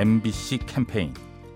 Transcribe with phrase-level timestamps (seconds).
[0.00, 1.12] MBC 캠페인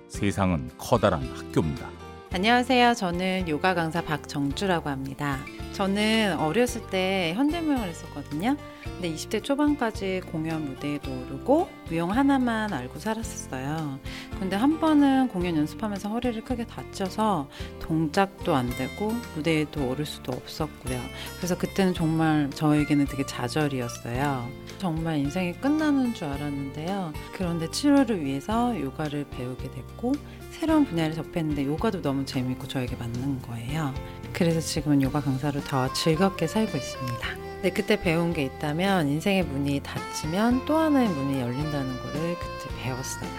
[0.06, 1.88] 세상은 커다란 학교입니다.
[2.30, 2.92] 안녕하세요.
[2.92, 5.38] 저는 요가 강사 박정주라고 합니다.
[5.72, 8.58] 저는 어렸을 때 현대무용을 했었거든요.
[8.84, 13.98] 근데 20대 초반까지 공연 무대에도 오르고 무용 하나만 알고 살았었어요.
[14.38, 17.48] 근데 한 번은 공연 연습하면서 허리를 크게 다쳐서
[17.80, 21.00] 동작도 안 되고 무대에도 오를 수도 없었고요.
[21.36, 24.48] 그래서 그때는 정말 저에게는 되게 좌절이었어요.
[24.78, 27.12] 정말 인생이 끝나는 줄 알았는데요.
[27.32, 30.12] 그런데 치료를 위해서 요가를 배우게 됐고
[30.50, 33.92] 새로운 분야를 접했는데 요가도 너무 재밌고 저에게 맞는 거예요.
[34.32, 37.53] 그래서 지금은 요가 강사로 더 즐겁게 살고 있습니다.
[37.64, 43.30] 네, 그때 배운 게 있다면 인생의 문이 닫히면 또 하나의 문이 열린다는 거를 그때 배웠어요.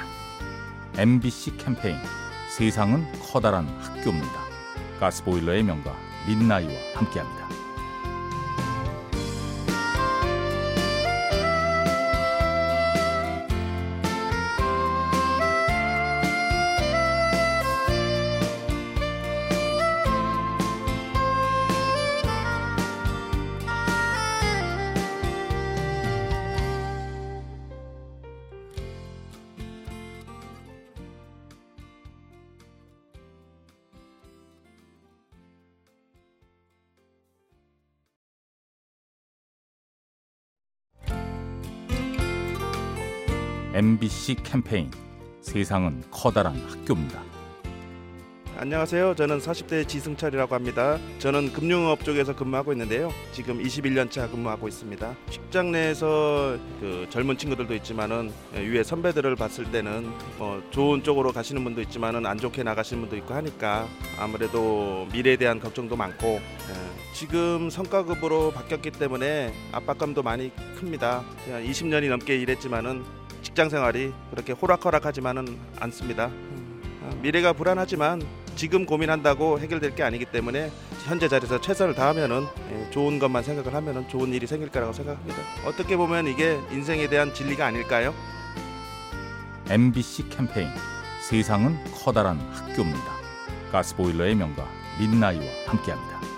[0.98, 1.96] MBC 캠페인
[2.50, 4.34] 세상은 커다란 학교입니다.
[5.00, 5.96] 가스보일러의 명가
[6.28, 7.55] 민나이와 함께합니다.
[43.76, 44.90] MBC 캠페인
[45.42, 47.22] 세상은 커다란 학교입니다.
[48.58, 49.16] 안녕하세요.
[49.16, 50.98] 저는 40대 지승철이라고 합니다.
[51.20, 53.12] 저는 금융업 쪽에서 근무하고 있는데요.
[53.34, 55.14] 지금 21년 차 근무하고 있습니다.
[55.30, 61.82] 직장 내에서 그 젊은 친구들도 있지만은 위에 선배들을 봤을 때는 뭐 좋은 쪽으로 가시는 분도
[61.82, 68.52] 있지만은 안 좋게 나가시는 분도 있고 하니까 아무래도 미래에 대한 걱정도 많고 예, 지금 성과급으로
[68.52, 71.26] 바뀌었기 때문에 압박감도 많이 큽니다.
[71.44, 73.25] 그냥 20년이 넘게 일했지만은
[73.56, 76.26] 직장 생활이 그렇게 호락호락하지만은 않습니다.
[76.26, 78.22] 아, 미래가 불안하지만
[78.58, 80.74] 지금 고민한다고 해결될 게 아니기 때문에
[81.06, 85.38] 현재 자리에서 최선을 다하면은 예, 좋은 것만 생각을 하면은 좋은 일이 생길 거라고 생각합니다.
[85.66, 88.14] 어떻게 보면 이게 인생에 대한 진리가 아닐까요?
[89.70, 90.68] MBC 캠페인
[91.22, 93.14] 세상은 커다란 학교입니다.
[93.72, 94.68] 가스보일러의 명가
[95.00, 96.35] 민나이와 함께합니다.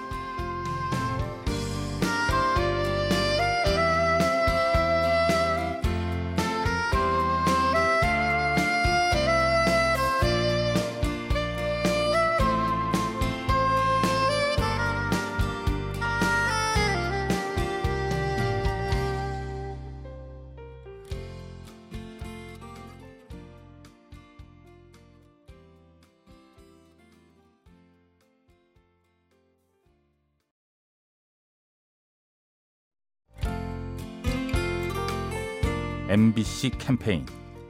[36.09, 37.25] MBC 캠페인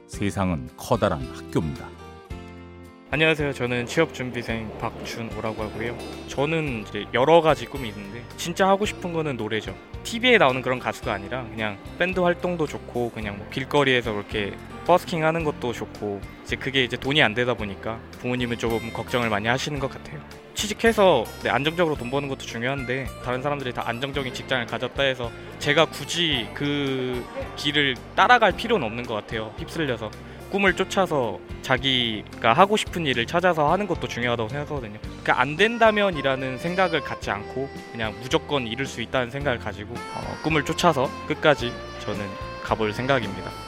[0.06, 1.88] 세상은 커다란 학교입니다.
[3.10, 3.52] 안녕하세요.
[3.52, 5.98] 저는 취업 준비생 박준호라고 하고요.
[6.28, 9.74] 저는 이제 여러 가지 꿈이 있는데 진짜 하고 싶은 거는 노래죠.
[10.04, 14.52] TV에 나오는 그런 가수가 아니라 그냥 밴드 활동도 좋고 그냥 뭐 길거리에서 그렇게
[14.88, 19.46] 버스킹 하는 것도 좋고 이제 그게 이제 돈이 안 되다 보니까 부모님은 조금 걱정을 많이
[19.46, 20.18] 하시는 것 같아요.
[20.54, 25.84] 취직해서 네, 안정적으로 돈 버는 것도 중요한데 다른 사람들이 다 안정적인 직장을 가졌다 해서 제가
[25.84, 27.22] 굳이 그
[27.56, 29.52] 길을 따라갈 필요는 없는 것 같아요.
[29.58, 30.10] 휩쓸려서
[30.50, 34.98] 꿈을 쫓아서 자기가 하고 싶은 일을 찾아서 하는 것도 중요하다고 생각하거든요.
[35.02, 40.64] 그러니까 안 된다면이라는 생각을 갖지 않고 그냥 무조건 이룰 수 있다는 생각을 가지고 어, 꿈을
[40.64, 42.26] 쫓아서 끝까지 저는
[42.62, 43.67] 가볼 생각입니다.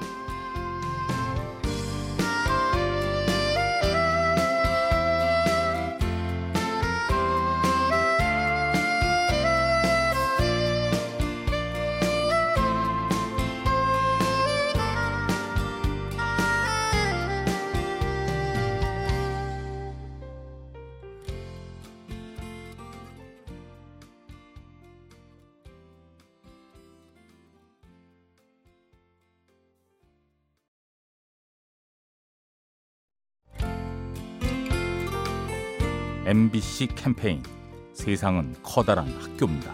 [36.23, 37.41] MBC 캠페인
[37.93, 39.73] 세상은 커다란 학교입니다.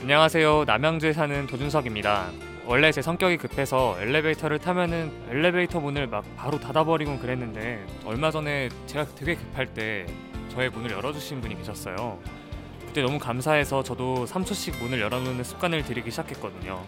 [0.00, 0.62] 안녕하세요.
[0.64, 2.30] 남양주에 사는 도준석입니다.
[2.64, 9.06] 원래 제 성격이 급해서 엘리베이터를 타면은 엘리베이터 문을 막 바로 닫아버리고 그랬는데 얼마 전에 제가
[9.16, 10.06] 되게 급할 때
[10.50, 12.20] 저의 문을 열어주신 분이 계셨어요.
[12.86, 16.84] 그때 너무 감사해서 저도 3초씩 문을 열어놓는 습관을 들이기 시작했거든요.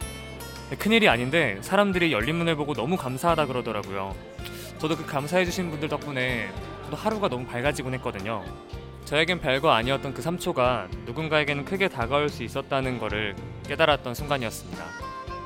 [0.79, 4.15] 큰일이 아닌데 사람들이 열린 문을 보고 너무 감사하다 그러더라고요.
[4.79, 6.49] 저도 그 감사해주신 분들 덕분에
[6.91, 8.45] 저도 하루가 너무 밝아지곤 했거든요.
[9.05, 13.37] 저에겐 별거 아니었던 그 3초가 누군가에게는 크게 다가올 수 있었다는 것을
[13.69, 14.85] 깨달았던 순간이었습니다.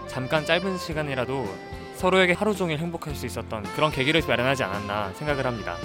[0.06, 1.46] 잠깐 짧은 시간이라도
[1.96, 5.76] 서로에게 하루 종일 행복할 수 있었던 그런 계기를 마련하지 않았나 생각을 합니다.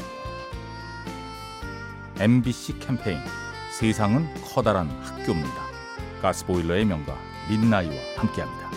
[2.20, 3.20] MBC 캠페인
[3.72, 5.62] 세상은 커다란 학교입니다.
[6.22, 7.18] 가스보일러의 명가
[7.50, 8.69] 민나이와 함께합니다.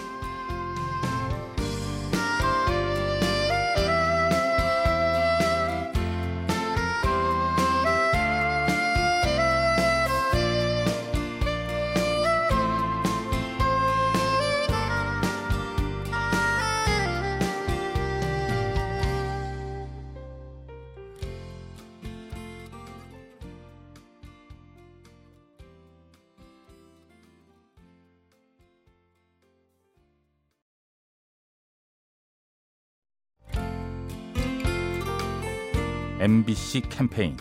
[36.23, 37.37] MBC 캠페인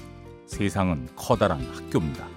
[0.47, 2.27] 세상은 커다란 학교입니다.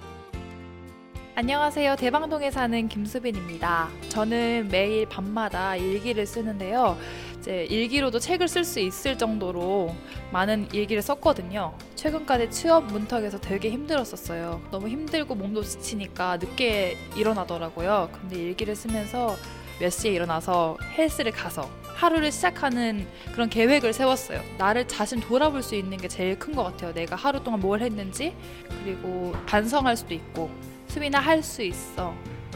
[1.33, 1.95] 안녕하세요.
[1.95, 3.89] 대방동에 사는 김수빈입니다.
[4.09, 6.99] 저는 매일 밤마다 일기를 쓰는데요.
[7.39, 9.95] 이제 일기로도 책을 쓸 수 있을 정도로
[10.31, 11.75] 많은 일기를 썼거든요.
[11.95, 14.61] 최근까지 취업 문턱에서 되게 힘들었었어요.
[14.69, 18.09] 너무 힘들고 몸도 지치니까 늦게 일어나더라고요.
[18.13, 19.35] 근데 일기를 쓰면서
[19.79, 24.41] 몇 시에 일어나서 헬스를 가서 하루를 시작하는 그런 계획을 세웠어요.
[24.57, 26.93] 나를 자신 돌아볼 수 있는 게 제일 큰 것 같아요.
[26.93, 28.35] 내가 하루 동안 뭘 했는지
[28.83, 30.49] 그리고 반성할 수도 있고
[30.87, 32.13] 수빈아 할 수 있어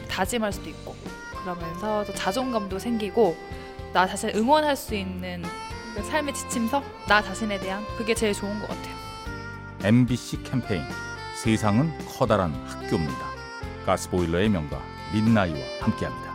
[0.08, 0.94] 다짐할 수도 있고
[1.42, 3.36] 그러면서 또 자존감도 생기고
[3.92, 5.42] 나 자신을 응원할 수 있는
[5.94, 8.94] 그 삶의 지침서 나 자신에 대한 그게 제일 좋은 것 같아요.
[9.82, 10.82] MBC 캠페인
[11.42, 13.30] 세상은 커다란 학교입니다.
[13.86, 14.80] 가스보일러의 명가
[15.12, 16.34] 민나이와 함께합니다.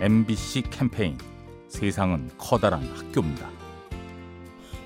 [0.00, 1.18] MBC 캠페인
[1.68, 3.48] 세상은 커다란 학교입니다.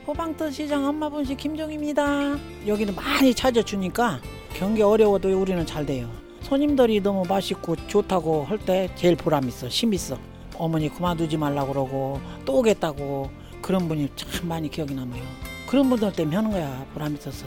[0.07, 2.37] 호방터 시장 엄마분식 김종입니다.
[2.67, 4.21] 여기는 많이 찾아주니까
[4.55, 6.11] 경기 어려워도 우리는 잘 돼요.
[6.43, 10.19] 손님들이 너무 맛있고 좋다고 할 때 제일 보람 있어, 힘 있어.
[10.57, 13.31] 어머니 그만두지 말라 그러고 또 오겠다고
[13.63, 15.23] 그런 분이 참 많이 기억이 남아요.
[15.69, 17.47] 그런 분들 때문에 하는 거야 보람 있어서.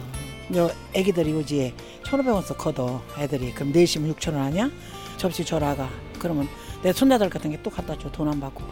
[0.55, 1.73] 여 애기들이 요지에
[2.05, 4.71] 1,500원 써 커도 애들이 그럼 내시면 6,000원 하냐?
[5.17, 5.89] 접시 줘라가
[6.19, 6.47] 그러면
[6.83, 8.63] 내 손자들 같은 게 또 갖다 줘 돈 안 받고.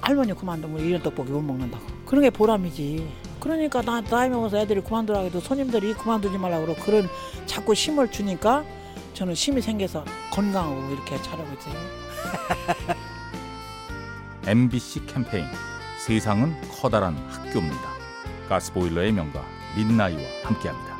[0.00, 1.84] 할머니 그만두면 이런 떡볶이 못 먹는다고.
[2.06, 3.06] 그런 게 보람이지.
[3.38, 7.08] 그러니까 나 나이 먹어서 애들이 그만두라 해도 손님들이 그만두지 말라고 그러고 그런
[7.46, 8.64] 자꾸 힘을 주니까
[9.14, 11.74] 저는 힘이 생겨서 건강하고 이렇게 잘하고 있어요.
[14.46, 15.44] MBC 캠페인.
[15.98, 17.90] 세상은 커다란 학교입니다.
[18.48, 19.44] 가스보일러의 명가
[19.76, 20.96] 민나이와 함께합니다.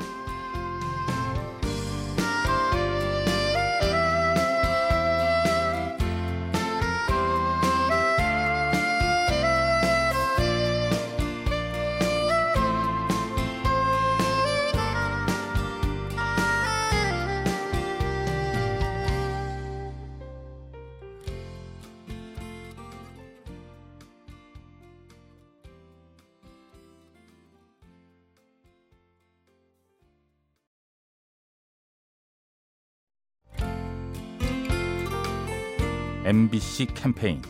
[36.31, 37.41] MBC 캠페인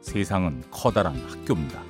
[0.00, 1.82] 세상은 커다란 학교입니다.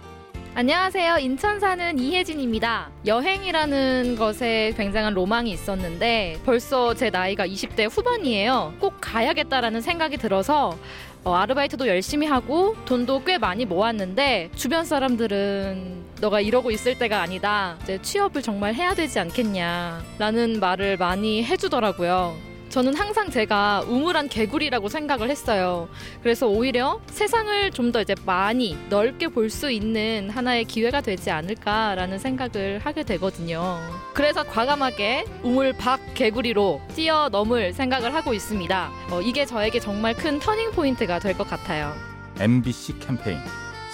[0.57, 1.19] 안녕하세요.
[1.19, 2.91] 인천 사는 이혜진입니다.
[3.07, 8.75] 여행이라는 것에 굉장한 로망이 있었는데 벌써 제 나이가 20대 후반이에요.
[8.81, 10.77] 꼭 가야겠다라는 생각이 들어서
[11.23, 17.77] 어, 아르바이트도 열심히 하고 돈도 꽤 많이 모았는데 주변 사람들은 너가 이러고 있을 때가 아니다.
[17.85, 22.50] 이제 취업을 정말 해야 되지 않겠냐라는 말을 많이 해주더라고요.
[22.71, 25.89] 저는 항상 제가 우물한 개구리라고 생각을 했어요.
[26.23, 32.21] 그래서 오히려 세상을 좀 더 이제 많이 넓게 볼 수 있는 하나의 기회가 되지 않을까라는
[32.21, 33.81] 생각을 하게 되거든요.
[34.15, 38.91] 그래서 과감하게 우물 밖 개구리로 뛰어넘을 생각을 하고 있습니다.
[39.11, 41.93] 어, 이게 저에게 정말 큰 터닝 포인트가 될 것 같아요.
[42.39, 43.39] MBC 캠페인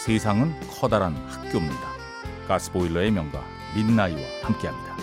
[0.04, 1.88] 세상은 커다란 학교입니다.
[2.48, 3.42] 가스보일러의 명가
[3.74, 4.96] 린나이와 함께합니다.